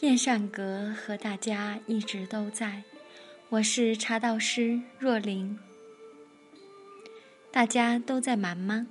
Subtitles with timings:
[0.00, 2.84] 燕善阁和大家一直都在，
[3.48, 5.58] 我是茶道师若琳。
[7.50, 8.86] 大家都在忙吗？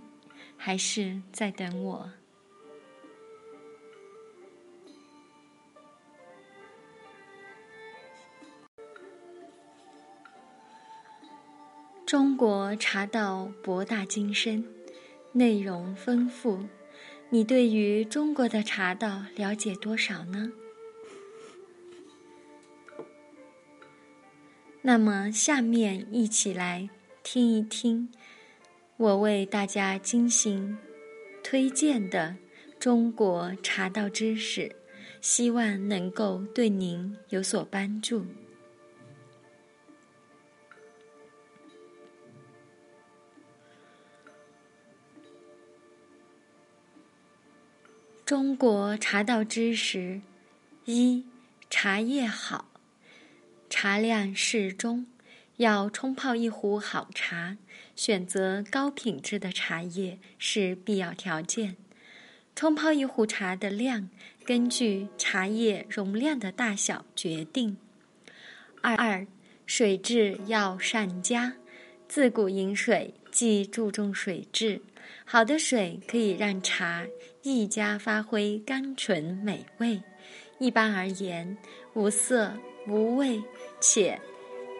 [0.57, 2.11] 还是在等我？
[12.05, 14.65] 中国茶道博大精深，
[15.31, 16.67] 内容丰富。
[17.29, 20.51] 你对于中国的茶道了解多少呢？
[24.83, 26.89] 那么，下面一起来
[27.21, 28.09] 听一听
[28.95, 30.77] 我为大家精心
[31.43, 32.37] 推荐的
[32.79, 34.75] 中国茶道知识，
[35.19, 38.25] 希望能够对您有所帮助。
[48.23, 50.21] 中国茶道知识：
[50.85, 51.25] 一、
[51.69, 52.66] 茶叶好。
[53.69, 55.05] 茶量适中，
[55.57, 57.57] 要冲泡一壶好茶，
[57.95, 61.75] 选择高品质的茶叶是必要条件。
[62.55, 64.09] 冲泡一壶茶的量，
[64.45, 67.77] 根据茶叶容量的大小决定。
[68.81, 69.27] 二二，
[69.65, 71.55] 水质要善佳，
[72.07, 74.81] 自古饮水即注重水质，
[75.25, 77.05] 好的水可以让茶
[77.43, 80.01] 愈加发挥甘醇美味。
[80.57, 81.57] 一般而言，
[81.93, 82.53] 无色。
[82.87, 83.43] 无味
[83.81, 84.19] 且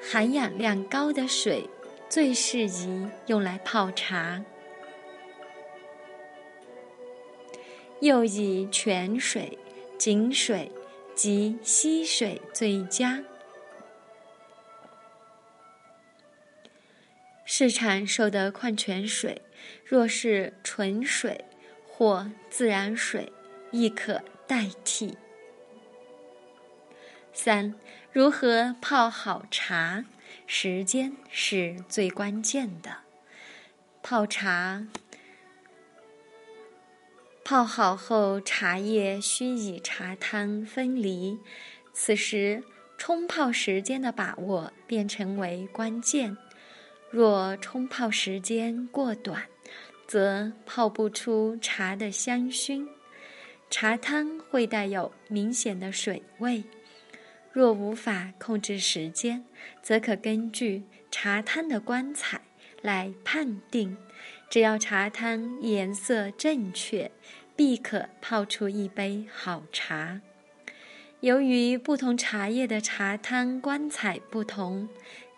[0.02, 1.70] 含氧量高的水
[2.08, 4.42] 最适宜用来泡茶，
[8.00, 9.58] 又以泉水、
[9.98, 10.72] 井水
[11.14, 13.22] 及溪水最佳。
[17.44, 19.42] 市场售的矿泉水，
[19.84, 21.44] 若是纯水
[21.86, 23.32] 或自然水，
[23.72, 25.18] 亦可代替。
[27.38, 27.76] 三。
[28.12, 30.06] 如何泡好茶？
[30.48, 32.98] 时间是最关键的。
[34.02, 34.88] 泡茶
[37.44, 41.38] 泡好后，茶叶需与茶汤分离，
[41.94, 42.64] 此时
[42.98, 46.36] 冲泡时间的把握便成为关键。
[47.12, 49.44] 若冲泡时间过短，
[50.08, 52.88] 则泡不出茶的香薰，
[53.70, 56.64] 茶汤会带有明显的水味。
[57.58, 59.44] 若无法控制时间，
[59.82, 62.42] 则可根据茶汤的光彩
[62.84, 63.98] 来判定。
[64.48, 67.10] 只要茶汤颜色正确，
[67.56, 70.22] 必可泡出一杯好茶。
[71.22, 74.88] 由于不同茶叶的茶汤光彩不同，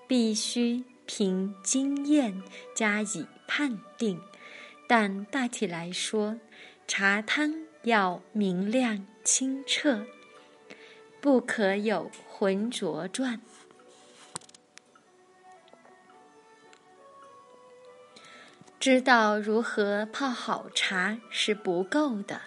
[0.05, 2.43] 必须凭经验
[2.75, 4.19] 加以判定。
[4.89, 6.37] 但大体来说，
[6.85, 10.05] 茶汤要明亮清澈。
[11.21, 13.39] 不可有浑浊状。
[18.79, 22.43] 知道如何泡好茶是不够的，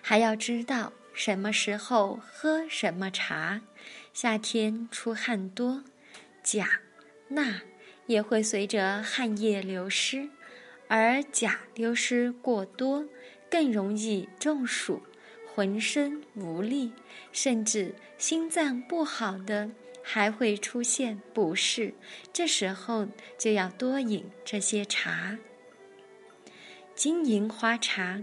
[0.00, 3.62] 还要知道什么时候喝什么茶。
[4.14, 5.82] 夏天出汗多，
[6.44, 6.80] 钾、
[7.28, 7.62] 钠
[8.06, 10.28] 也会随着汗液流失，
[10.86, 13.06] 而钾流失过多，
[13.50, 15.02] 更容易中暑。
[15.54, 16.92] 浑身无力，
[17.30, 19.70] 甚至心脏不好的
[20.02, 21.92] 还会出现不适，
[22.32, 23.06] 这时候
[23.38, 25.38] 就要多饮这些茶。
[26.94, 28.22] 金银花茶，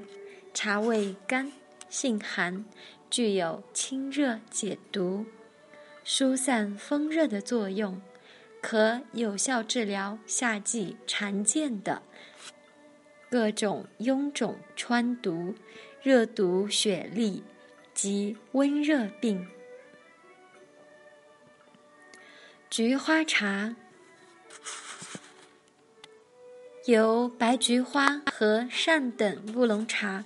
[0.53, 1.51] 茶味甘，
[1.87, 2.65] 性寒，
[3.09, 5.25] 具有清热解毒、
[6.03, 8.01] 疏散风热的作用，
[8.61, 12.01] 可有效治疗夏季常见的
[13.29, 15.53] 各种臃肿疮毒。
[16.01, 17.41] 热毒血痢
[17.93, 19.47] 及温热病。
[22.69, 23.75] 菊花茶
[26.85, 30.23] 由白菊花和上等乌龙茶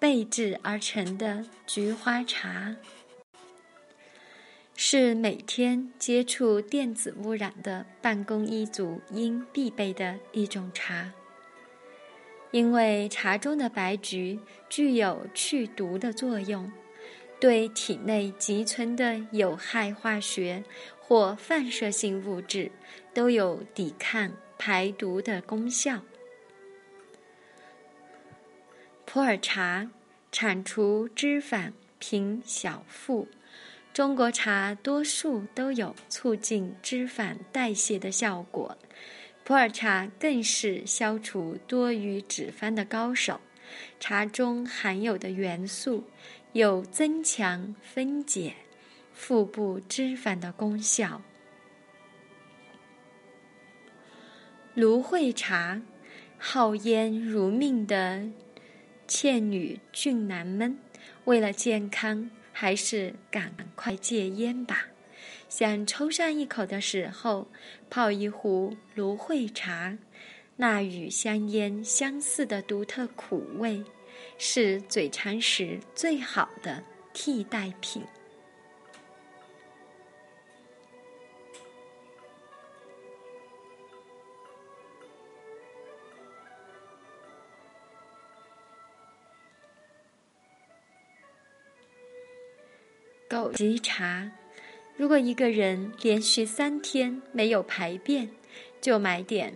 [0.00, 2.74] 焙制而成的菊花茶，
[4.74, 11.12] 是每天接触电子污染的办公一族应必备的一种茶。
[12.56, 16.72] 因为茶中的白菊具有去毒的作用，
[17.38, 20.64] 对体内积存的有害化学
[20.98, 22.72] 或放射性物质
[23.12, 26.00] 都有抵抗排毒的功效。
[29.04, 29.90] 普洱茶
[30.32, 33.28] 铲除脂肪，平小腹。
[33.92, 38.78] 中国茶多数都有促进脂肪代谢的效果。
[39.46, 43.40] 普洱茶更是消除多余脂肪的高手，
[44.00, 46.02] 茶中含有的元素
[46.52, 48.56] 有增强分解、
[49.12, 51.22] 腹部脂肪的功效。
[54.74, 55.80] 芦荟茶，
[56.36, 58.28] 好烟如命的
[59.06, 60.76] 倩女俊男们，
[61.24, 64.88] 为了健康，还是赶快戒烟吧。
[65.58, 67.48] 想抽上一口的时候，
[67.88, 69.96] 泡一壶芦荟茶，
[70.56, 73.82] 那与香烟相似的独特苦味，
[74.36, 78.04] 是嘴馋时最好的替代品。
[93.30, 94.30] 枸杞茶。
[94.96, 98.30] 如果一个人连续三天没有排便，
[98.80, 99.54] 就买点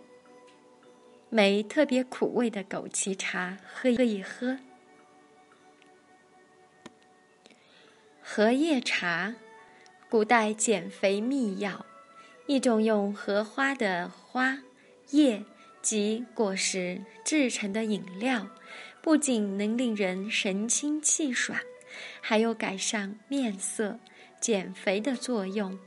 [1.31, 4.59] 没特别苦味的枸杞茶喝一喝。
[8.21, 9.35] 荷叶茶，
[10.11, 11.87] 古代减肥秘药，
[12.47, 14.59] 一种用荷花的花、
[15.11, 15.43] 叶
[15.81, 18.47] 及果实制成的饮料，
[19.01, 21.59] 不仅能令人神清气爽，
[22.21, 23.99] 还有改善面色。
[24.41, 25.79] 减肥的作用。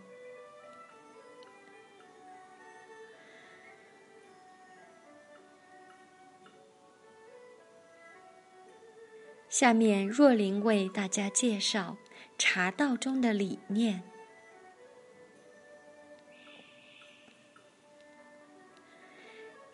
[9.49, 11.97] 下面若琳为大家介绍
[12.37, 14.03] 茶道中的理念。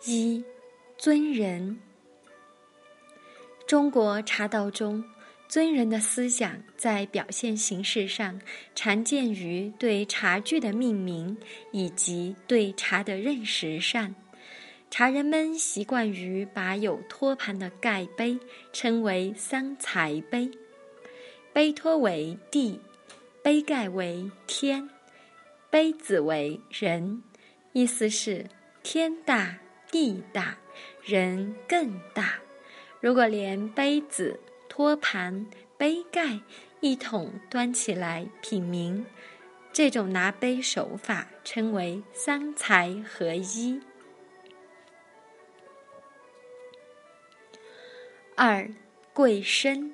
[0.05, 0.43] 一，
[0.97, 1.81] 尊人。
[3.67, 5.03] 中国茶道中。
[5.49, 8.39] 尊人的思想在表现形式上
[8.75, 11.35] 常见于对茶具的命名
[11.71, 14.13] 以及对茶的认识上。
[14.91, 18.37] 茶人们习惯于把有托盘的盖杯
[18.71, 20.51] 称为三才杯，
[21.51, 22.79] 杯托为地，
[23.41, 24.87] 杯盖为天，
[25.71, 27.23] 杯子为人，
[27.73, 28.45] 意思是
[28.83, 29.57] 天大
[29.91, 30.55] 地大
[31.03, 32.35] 人更大。
[32.99, 36.39] 如果连杯子托盘、杯盖
[36.79, 39.03] 一桶端起来品茗，
[39.73, 43.81] 这种拿杯手法称为三才合一。
[48.35, 48.69] 二
[49.11, 49.93] 贵生，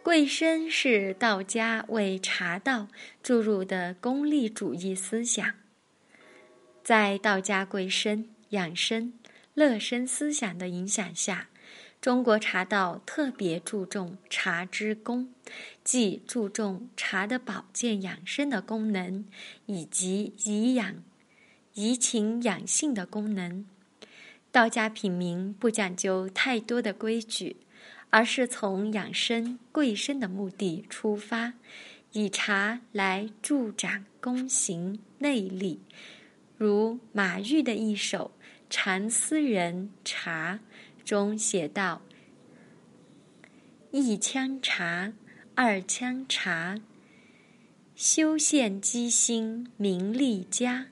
[0.00, 2.86] 贵生是道家为茶道
[3.20, 5.54] 注入的功利主义思想，
[6.84, 9.14] 在道家贵生、养生、
[9.54, 11.48] 乐生思想的影响下。
[12.04, 15.32] 中国茶道特别注重茶之功，
[15.82, 19.24] 即注重茶的保健养生的功能，
[19.64, 21.02] 以及颐养、
[21.72, 23.64] 怡情养性的功能。
[24.52, 27.56] 道家品茗不讲究太多的规矩，
[28.10, 31.54] 而是从养生贵生的目的出发，
[32.12, 35.80] 以茶来助长功行内力。
[36.58, 38.32] 如马玉的一首
[38.68, 40.60] 《禅思人茶》。
[41.04, 42.00] 中写道
[43.92, 45.12] ：“一枪茶，
[45.54, 46.80] 二枪茶，
[47.94, 50.86] 修宪积心名利家，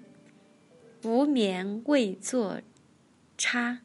[1.03, 2.61] 无眠未作
[3.39, 3.81] 差。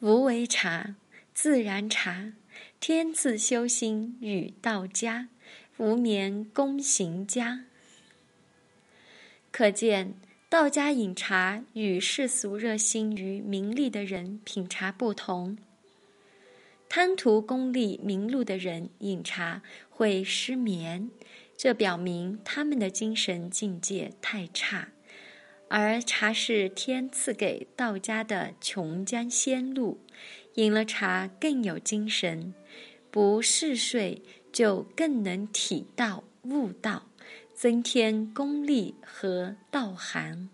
[0.00, 0.96] 无为茶，
[1.32, 2.32] 自然茶，
[2.80, 5.28] 天赐修心与道家，
[5.76, 7.66] 无眠功行家。”
[9.52, 10.14] 可见。
[10.52, 15.56] 道家饮茶与世俗热心于名利的人品茶不同。
[16.90, 21.10] 贪图功利名禄的人饮茶会失眠，
[21.56, 24.88] 这表明他们的精神境界太差。
[25.70, 30.00] 而茶是天赐给道家的琼浆仙露，
[30.56, 32.52] 饮了茶更有精神，
[33.10, 34.20] 不嗜睡
[34.52, 37.06] 就更能体道悟道。
[37.62, 40.48] 增添功力和道涵。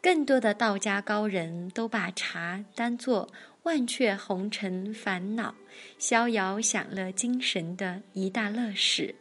[0.00, 3.28] 更多的道家高人都把茶当作
[3.64, 5.56] 忘却红尘烦恼、
[5.98, 9.16] 逍遥享乐精神的一大乐事。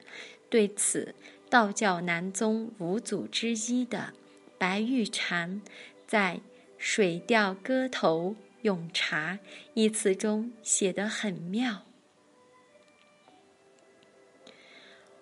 [0.51, 1.15] 对此，
[1.49, 4.13] 道教南宗五祖之一的
[4.59, 5.63] 白玉禅
[6.05, 6.35] 在
[6.77, 9.33] 《水调歌头·咏茶》
[9.73, 11.87] 一词中写得很妙。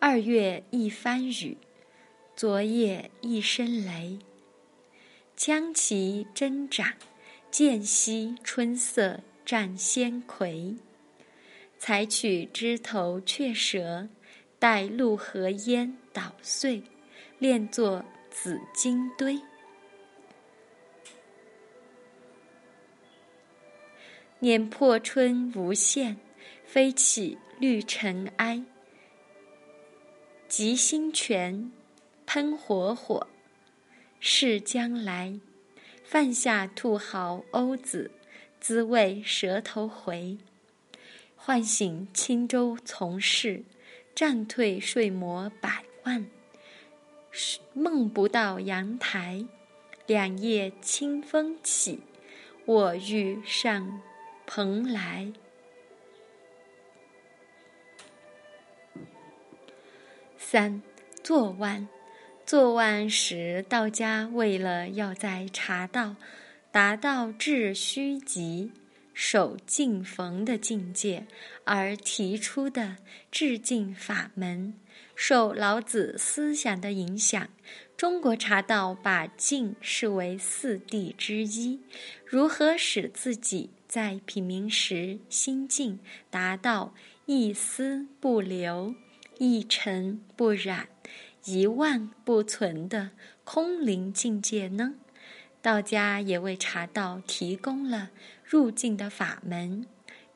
[0.01, 1.57] 二月一番雨，
[2.33, 4.17] 昨夜一声雷。
[5.35, 6.93] 将其增长，
[7.51, 10.77] 渐兮春色占先葵。
[11.77, 14.07] 采取枝头雀舌，
[14.57, 16.81] 待露和烟捣碎，
[17.37, 19.41] 炼作紫金堆。
[24.39, 26.15] 碾破春无限，
[26.63, 28.63] 飞起绿尘埃。
[30.49, 31.71] 极星泉，
[32.25, 33.27] 喷火火，
[34.19, 35.39] 是将来。
[36.03, 38.09] 犯下兔毫欧子，
[38.59, 40.39] 滋味舌头回。
[41.35, 43.63] 唤醒青州从事，
[44.15, 46.25] 战退睡魔百万。
[47.73, 49.45] 梦不到阳台，
[50.07, 51.99] 两夜清风起，
[52.65, 54.01] 我欲上
[54.47, 55.31] 蓬莱。
[60.51, 60.81] 三
[61.21, 61.87] 坐万，
[62.43, 66.15] 坐万时，道家为了要在茶道
[66.71, 68.71] 达到至虚极、
[69.13, 71.27] 守静逢的境界，
[71.65, 72.97] 而提出的
[73.29, 74.73] 致敬法门。
[75.13, 77.47] 受老子思想的影响，
[77.95, 81.79] 中国茶道把静视为四谛之一。
[82.25, 85.99] 如何使自己在品茗时心静，
[86.31, 86.95] 达到
[87.27, 88.95] 一丝不留？
[89.39, 90.89] 一尘不染、
[91.45, 93.11] 一万不存的
[93.45, 94.95] 空灵境界呢？
[95.61, 98.09] 道家也为茶道提供了
[98.43, 99.85] 入境的法门，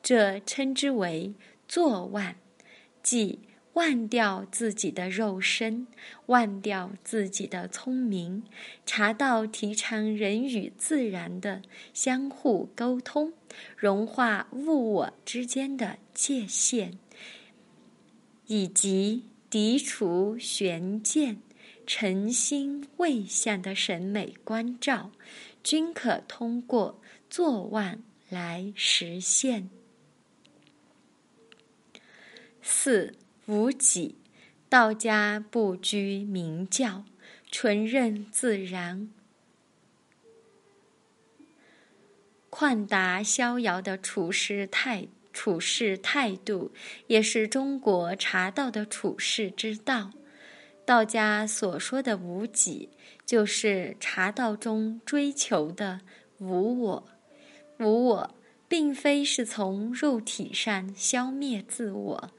[0.01, 1.33] 这称之为
[1.67, 2.38] 坐万，
[3.01, 3.39] 即
[3.74, 5.86] 忘掉自己的肉身，
[6.27, 8.43] 忘掉自己的聪明。
[8.86, 11.62] 茶道提倡人与自然的
[11.93, 13.33] 相互沟通，
[13.75, 17.00] 融化物我之间的界限。
[18.47, 21.41] 以及涤除玄见、
[21.88, 25.12] 诚心未相的审美关照，
[25.63, 29.69] 均可通过坐万来实现。
[32.62, 34.15] 四无己，
[34.69, 37.05] 道家不拘名教，
[37.51, 39.12] 纯任自然，
[42.50, 45.07] 旷达逍遥的处事态。
[45.33, 46.71] 处事态度
[47.07, 50.11] 也是中国茶道的处世之道。
[50.85, 52.89] 道家所说的无己，
[53.25, 56.01] 就是茶道中追求的
[56.37, 57.07] 无我。
[57.79, 58.35] 无我，
[58.67, 62.31] 并非是从肉体上消灭自我，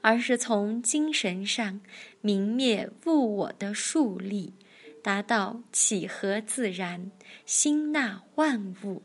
[0.00, 1.80] 而是从精神上
[2.20, 4.54] 明灭物我的树立，
[5.02, 7.10] 达到契合自然、
[7.44, 9.02] 心纳万物。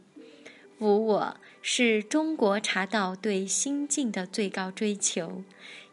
[0.80, 1.38] 无我
[1.68, 5.42] 是中国茶道对心境的最高追求。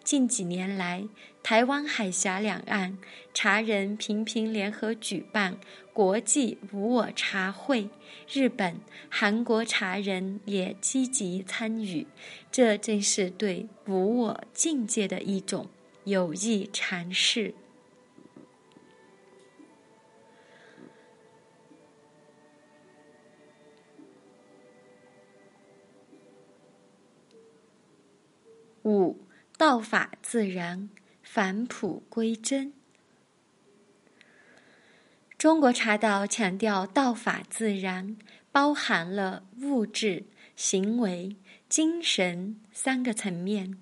[0.04, 1.04] 近几年来，
[1.42, 2.98] 台湾海峡两岸
[3.32, 5.56] 茶人频频联合举办
[5.94, 7.88] 国际无我茶会，
[8.30, 12.06] 日本、韩国茶人也积极参与。
[12.50, 15.68] 这正是对无我境界的一种
[16.04, 17.54] 有益阐释。
[28.84, 29.20] 五
[29.56, 30.88] 道法自然，
[31.22, 32.72] 返璞归真。
[35.38, 38.16] 中国茶道强调道法自然，
[38.50, 40.24] 包含了物质、
[40.56, 41.36] 行为、
[41.68, 43.78] 精神三个层面。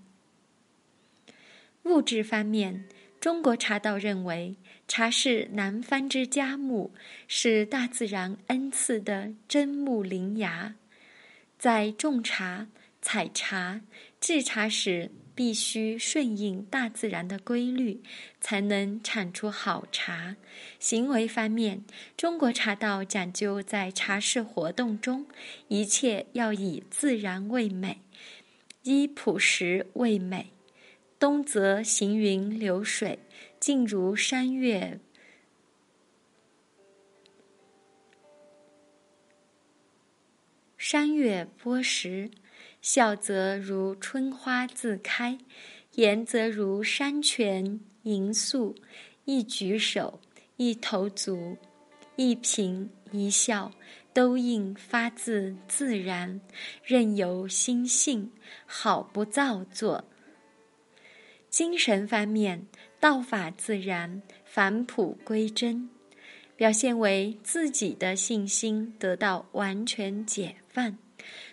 [1.84, 2.86] 物质方面，
[3.18, 6.92] 中国茶道认为，茶是南方之佳木，
[7.26, 10.74] 是大自然恩赐的真木灵芽，
[11.58, 12.68] 在种茶。
[13.02, 13.80] 采茶、
[14.20, 18.02] 制茶时，必须顺应大自然的规律，
[18.38, 20.36] 才能产出好茶。
[20.78, 21.84] 行为方面，
[22.18, 25.26] 中国茶道讲究在茶事活动中，
[25.68, 28.02] 一切要以自然为美，
[28.82, 30.52] 依朴实为美。
[31.18, 33.18] 冬则行云流水，
[33.58, 34.98] 静如山岳；
[40.76, 42.30] 山岳波石。
[42.80, 45.38] 笑则如春花自开，
[45.96, 48.74] 言则如山泉盈诉。
[49.26, 50.18] 一举手，
[50.56, 51.56] 一投足，
[52.16, 53.70] 一颦一笑，
[54.12, 56.40] 都应发自自然，
[56.82, 58.32] 任由心性，
[58.66, 60.04] 好不造作。
[61.48, 62.66] 精神方面，
[62.98, 65.90] 道法自然，返璞归真，
[66.56, 70.96] 表现为自己的信心得到完全解放。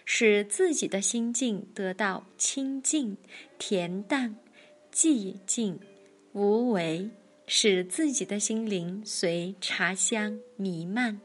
[0.05, 3.17] 使自己的心境得到清净、
[3.59, 4.35] 恬淡、
[4.93, 5.79] 寂静、
[6.33, 7.09] 无为，
[7.45, 11.19] 使自己的心灵随茶香弥漫，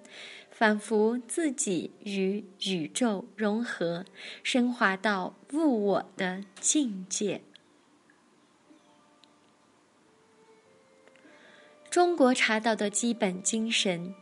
[0.50, 4.04] 仿佛自己与宇宙融合，
[4.42, 7.42] 升华到物我的境界。
[11.90, 14.14] 中国茶道的基本精神：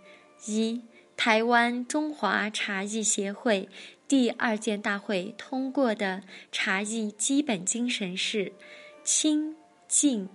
[0.46, 0.82] 一、
[1.16, 3.68] 台湾中华茶艺协会。
[4.10, 8.52] 第二届大会通过的茶艺基本精神是
[9.04, 9.54] 清、
[9.86, 10.28] 静、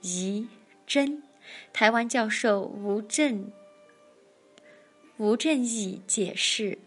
[0.00, 0.48] 怡、
[0.86, 1.22] 真。
[1.74, 3.52] 台湾教授吴正
[5.18, 6.78] 吴正义解释：“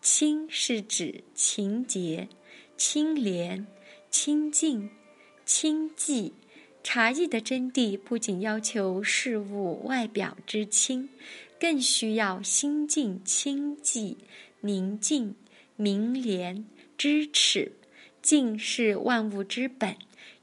[0.00, 2.28] 清是指情节、
[2.76, 3.66] 清廉、
[4.08, 4.88] 清净、
[5.44, 6.30] 清寂。
[6.84, 11.08] 茶艺的真谛不仅要求事物外表之清，
[11.58, 14.14] 更需要心境清寂。”
[14.60, 15.34] 宁静、
[15.76, 16.64] 明廉、
[16.96, 17.72] 知耻，
[18.22, 19.96] 静是万物之本，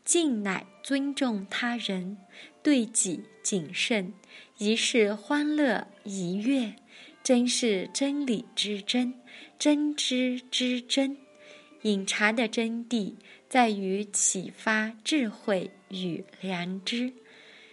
[0.06, 2.18] 静乃尊重他人，
[2.62, 4.14] 对己谨慎；
[4.58, 6.76] 怡是欢乐怡悦，
[7.24, 9.14] 真是真理之真，
[9.58, 11.18] 真知之真。
[11.82, 13.14] 饮茶的真谛
[13.50, 17.12] 在于启发智慧与良知，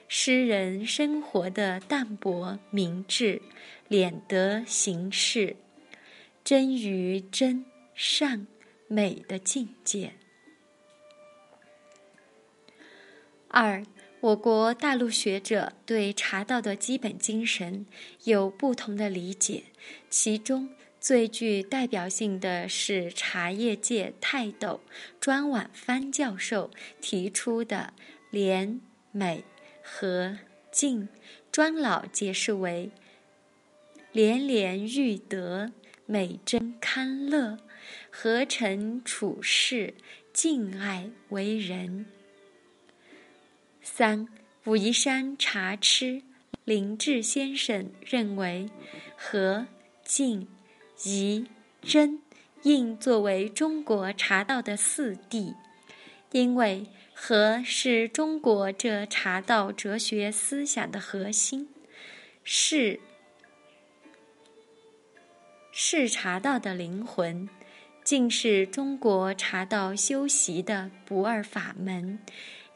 [0.09, 3.41] 诗人生活的淡泊明志，
[3.89, 5.55] 敛得行事。
[6.51, 7.65] 真于真
[7.95, 8.49] 善
[8.89, 10.15] 美的境界。
[13.47, 13.87] 二，
[14.19, 17.87] 我国大陆学者对茶道的基本精神
[18.25, 19.63] 有不同的理解，
[20.09, 24.81] 其中最具代表性的是茶叶界泰斗
[25.21, 27.95] 庄晚帆教授提出的
[28.33, 28.81] 廉、
[29.13, 29.45] 美、
[29.85, 30.37] 和、
[30.73, 31.09] 静。
[31.53, 32.91] 庄老解释为：
[34.11, 35.71] 廉廉欲德。
[36.11, 37.57] 美真堪乐，
[38.11, 39.95] 和诚处世，
[40.33, 42.07] 敬爱为人。
[43.81, 44.27] 三
[44.65, 46.23] 武夷山茶痴
[46.65, 48.69] 林志先生认为，
[49.17, 49.69] 和、
[50.03, 50.49] 敬、
[51.05, 51.47] 怡、
[51.81, 52.21] 真
[52.63, 55.55] 应作为中国茶道的四谛，
[56.33, 61.69] 因为和是中国这茶道哲学思想的核心，
[62.43, 62.99] 是。
[65.83, 67.49] 是茶道的灵魂，
[68.05, 72.19] 竟是中国茶道修习的不二法门，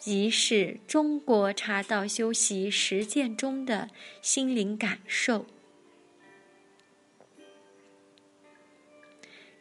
[0.04, 3.90] 亦是中国茶道修习实践中的
[4.22, 5.44] 心灵感受，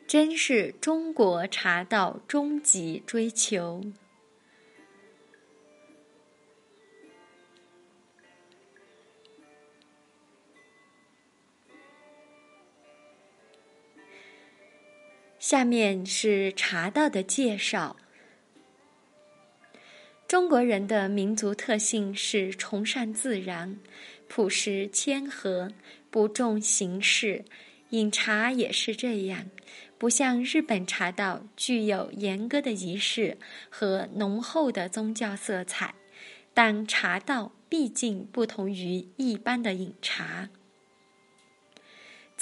[0.07, 3.83] 真是中国茶道终极追求。
[15.43, 17.97] 下面是茶道的介绍。
[20.25, 23.77] 中国人的民族特性是崇尚自然、
[24.29, 25.73] 朴实谦和、
[26.09, 27.43] 不重形式，
[27.89, 29.49] 饮茶也是这样。
[29.97, 33.37] 不像日本茶道具有严格的仪式
[33.69, 35.93] 和浓厚的宗教色彩，
[36.53, 40.47] 但茶道毕竟不同于一般的饮茶。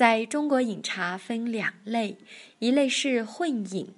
[0.02, 2.18] 在中国饮茶分两类，
[2.58, 3.94] 一类是混饮，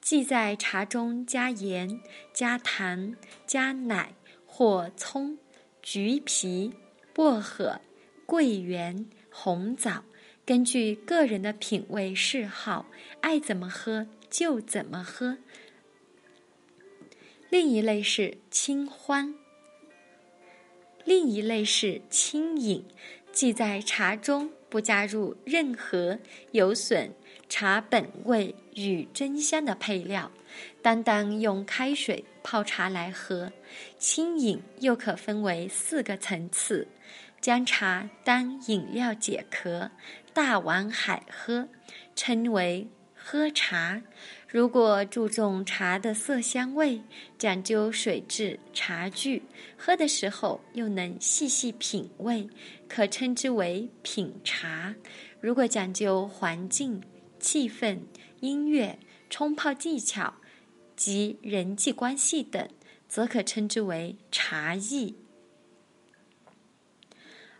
[0.00, 2.00] 即在茶中加盐、
[2.32, 3.14] 加糖、
[3.46, 4.12] 加奶
[4.44, 5.38] 或葱、
[5.80, 6.72] 橘皮、
[7.14, 7.80] 薄荷、
[8.26, 10.02] 桂圆、红枣，
[10.44, 12.86] 根据个人的品味嗜好，
[13.20, 15.38] 爱怎么喝就怎么喝。
[17.50, 19.32] 另一类是清欢，
[21.04, 22.84] 另一类是清饮，
[23.30, 24.50] 即在茶中。
[24.70, 26.18] 不加入任何
[26.52, 27.12] 有损
[27.48, 30.30] 茶本味与真香的配料，
[30.80, 33.52] 单单用开水泡茶来喝。
[33.98, 36.86] 清饮又可分为四个层次：
[37.40, 39.90] 将茶当饮料解渴，
[40.32, 41.68] 大碗海喝，
[42.14, 44.00] 称为喝茶。
[44.48, 47.00] 如果注重茶的色香味，
[47.38, 49.42] 讲究水质茶具，
[49.76, 52.48] 喝的时候又能细细品味，
[52.92, 54.96] 可称之为品茶；
[55.40, 57.00] 如果讲究环境、
[57.38, 58.00] 气氛、
[58.40, 58.98] 音乐、
[59.30, 60.34] 冲泡技巧
[60.96, 62.68] 及人际关系等，
[63.08, 65.14] 则可称之为茶艺。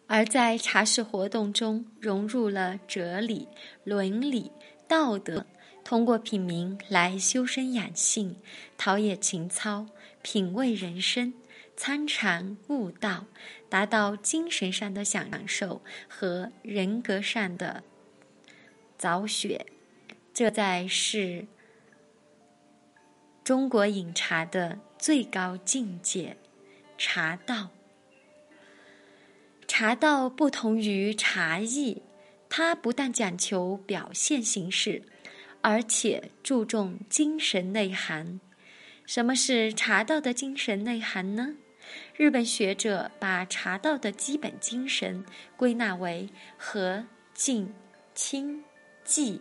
[0.09, 3.47] 而在茶事活动中融入了哲理、
[3.85, 4.51] 伦理、
[4.89, 5.47] 道德。
[5.83, 8.37] 通过品茗来修身养性、
[8.77, 9.87] 陶冶情操、
[10.23, 11.33] 品味人生、
[11.83, 13.25] 参禅悟道，
[13.71, 17.83] 达到精神上的享受和人格上的
[18.99, 19.65] 早雪，
[20.35, 21.47] 这在是
[23.43, 26.37] 中国饮茶的最高境界——
[26.99, 27.71] 茶道。
[29.67, 32.03] 茶道不同于茶艺，
[32.51, 35.05] 它不但讲求表现形式。
[35.63, 38.39] 而且注重精神内涵。
[39.07, 41.57] 什么是茶道的精神内涵呢？
[42.17, 45.25] 日本学者把茶道的基本精神
[45.57, 47.73] 归纳为和、静、
[48.15, 48.65] 清、
[49.05, 49.41] 寂。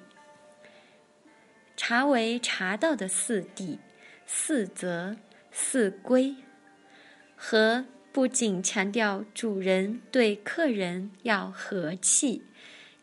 [1.75, 3.77] 茶为茶道的四谛、
[4.25, 5.15] 四则、
[5.51, 6.35] 四规。
[7.35, 12.43] 和不仅强调主人对客人要和气，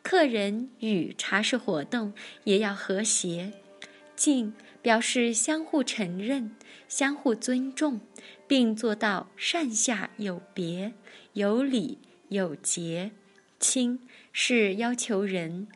[0.02, 2.12] 客人与茶事活动
[2.44, 3.52] 也要和谐。
[4.14, 6.54] 敬表示相互承认、
[6.86, 8.00] 相互尊重，
[8.46, 10.92] 并做到上下有别、
[11.32, 13.10] 有礼有节。
[13.58, 14.00] 清
[14.32, 15.68] 是要求人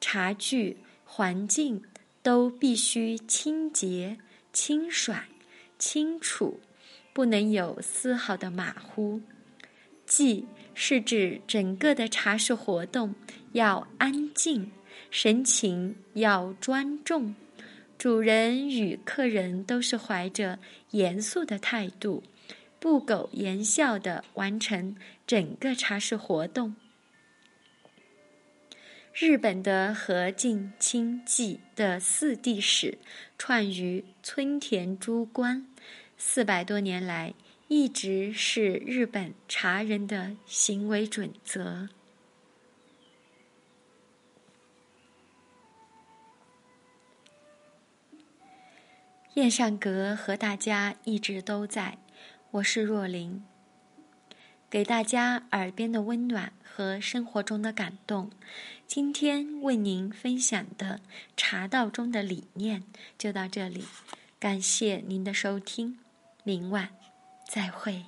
[0.00, 1.82] 茶具、环境
[2.22, 4.18] 都必须清洁、
[4.52, 5.22] 清爽、
[5.78, 6.60] 清楚。
[7.12, 9.22] 不能有丝毫的马虎。
[10.04, 13.14] 祭是指整个的茶事活动
[13.52, 14.70] 要安静，
[15.10, 17.34] 神情要庄重，
[17.98, 20.58] 主人与客人都是怀着
[20.90, 22.22] 严肃的态度，
[22.78, 24.94] 不苟言笑的完成
[25.26, 26.76] 整个茶事活动。
[29.14, 32.98] 日本的和敬清祭的四谛史
[33.38, 35.66] 串于村田珠光。
[36.18, 37.32] 四百多年来，
[37.68, 41.88] 一直是日本茶人的行为准则。
[49.36, 51.98] 燕上阁和大家一直都在，
[52.52, 53.44] 我是若琳，
[54.70, 58.30] 给大家耳边的温暖和生活中的感动。
[58.86, 61.00] 今天为您分享的
[61.36, 62.82] 茶道中的理念
[63.18, 63.84] 就到这里，
[64.40, 65.98] 感谢您的收听。
[66.42, 66.88] 明晚，
[67.46, 68.06] 再会。